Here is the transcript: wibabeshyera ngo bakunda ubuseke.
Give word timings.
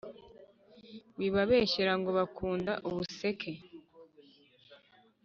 wibabeshyera 1.17 1.91
ngo 1.99 2.09
bakunda 2.17 2.71
ubuseke. 2.87 3.51